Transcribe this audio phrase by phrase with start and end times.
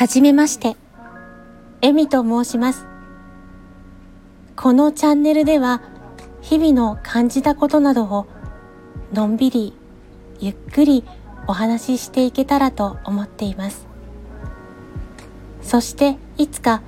[0.00, 0.78] はじめまして、
[1.82, 2.86] エミと申します。
[4.56, 5.82] このチャンネルでは、
[6.40, 8.26] 日々の感じたことなどを、
[9.12, 9.74] のんびり、
[10.38, 11.04] ゆっくり
[11.46, 13.86] お話ししていけたらと思っています。
[15.60, 16.80] そして、いつか、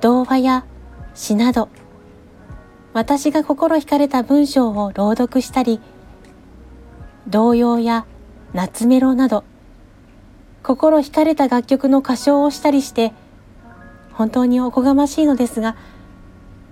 [0.00, 0.64] 童話や
[1.12, 1.68] 詩など、
[2.92, 5.80] 私が心惹かれた文章を朗読したり、
[7.26, 8.06] 童謡や
[8.54, 9.42] 夏メロなど、
[10.66, 13.12] 心惹かれた楽曲の歌唱をしたりして
[14.12, 15.76] 本当におこがましいのですが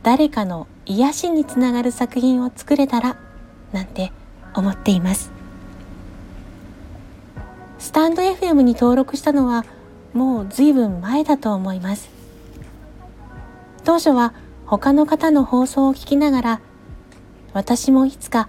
[0.02, 3.16] 誰かの癒しにつながる作品を作れたら
[3.72, 4.10] なんて
[4.52, 5.30] 思っています。
[7.78, 9.64] スタンド FM に登録したのは
[10.12, 12.10] もう随分前だと思います。
[13.84, 14.34] 当初は
[14.66, 16.60] 他の方の放送を聞きながら
[17.52, 18.48] 私もいつか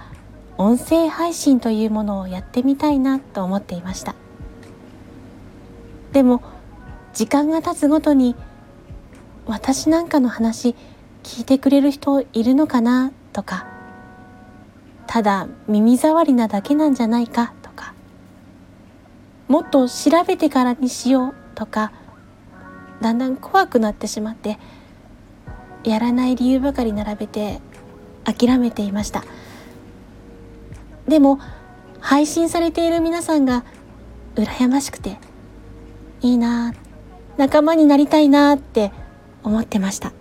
[0.57, 4.15] 音声配信というものをやってみたいなと思っていました。
[6.15, 6.41] でも
[7.13, 8.37] 時間が経つごとに
[9.47, 10.73] 私なんかの話
[11.23, 13.67] 聞いてくれる人いるのかなとか
[15.07, 17.93] ただ耳障りなだけなんじゃないかとか
[19.49, 21.91] もっと調べてからにしようとか
[23.01, 24.57] だんだん怖くなってしまって
[25.83, 27.59] やらない理由ばかり並べて
[28.23, 29.25] 諦めていました。
[31.09, 31.39] でも
[31.99, 33.65] 配信されている皆さんが
[34.35, 35.17] 羨ましくて
[36.25, 36.73] いいな
[37.37, 38.91] 仲間になりたいなって
[39.43, 40.11] 思ってました。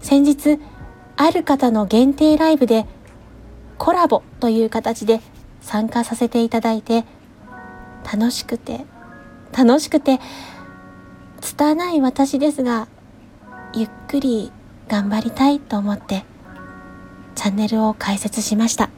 [0.00, 0.60] 先日
[1.16, 2.86] ある方の限定ライブで
[3.76, 5.20] コラボという形で
[5.60, 7.04] 参加させていただいて
[8.10, 8.84] 楽しくて
[9.52, 10.20] 楽しくて
[11.40, 12.86] 拙い私ですが
[13.74, 14.52] ゆっくり
[14.86, 16.24] 頑張りたいと思って
[17.34, 18.88] チャンネルを開設しました。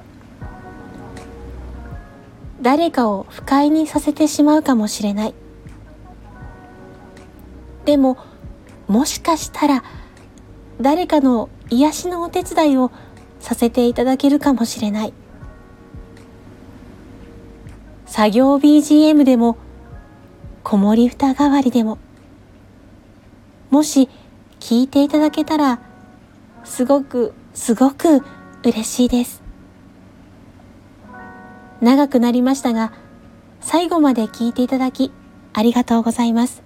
[2.62, 5.34] 誰かを不快にさせてしまうかもしれない。
[7.84, 8.18] でも
[8.86, 9.84] もしかしたら
[10.80, 12.90] 誰かの癒しのお手伝いを
[13.38, 15.12] させていただけるかもしれない。
[18.06, 19.56] 作業 BGM でも
[20.62, 21.98] 子守歌代わりでも
[23.70, 24.08] もし
[24.58, 25.80] 聞いていただけたら
[26.64, 28.22] すごくすごく
[28.62, 29.39] 嬉しいです。
[31.80, 32.92] 長くなりましたが、
[33.60, 35.12] 最後まで聞いていただき
[35.52, 36.62] ありがとうございます。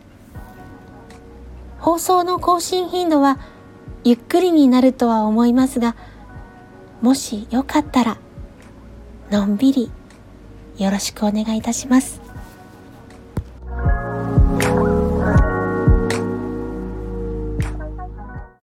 [1.78, 3.38] 放送の更新頻度は
[4.04, 5.96] ゆっくりになるとは思いますが、
[7.00, 8.18] もしよかったら、
[9.30, 9.90] のんびり
[10.78, 12.23] よろしくお願いいたします。